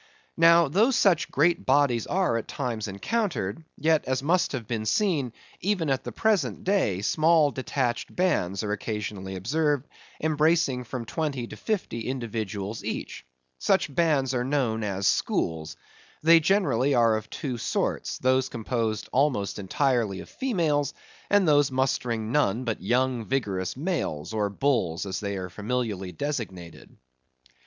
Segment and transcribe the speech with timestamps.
[0.35, 5.31] Now, though such great bodies are at times encountered, yet, as must have been seen,
[5.59, 9.87] even at the present day, small detached bands are occasionally observed,
[10.19, 13.27] embracing from twenty to fifty individuals each.
[13.59, 15.77] Such bands are known as schools.
[16.23, 20.95] They generally are of two sorts; those composed almost entirely of females,
[21.29, 26.89] and those mustering none but young vigorous males, or bulls, as they are familiarly designated.